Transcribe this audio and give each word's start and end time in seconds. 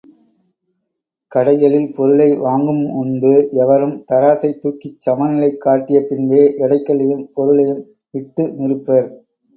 கடைகளில் 1.31 1.91
பொருளை 1.93 2.27
வாங்கும் 2.37 2.81
முன்பு, 2.87 3.33
எவரும் 3.55 3.93
தராசைத் 4.11 4.59
துக்கிச் 4.59 4.99
சமநிலை 4.99 5.51
காட்டிய 5.57 5.99
பின்பே 6.09 6.43
எடைக்கல்லையும் 6.63 7.25
பொருளையும் 7.33 7.83
இட்டு 8.13 8.45
நிறுப்பர். 8.57 9.09